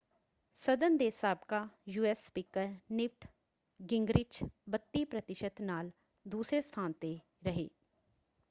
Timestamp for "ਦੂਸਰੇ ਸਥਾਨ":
6.25-6.91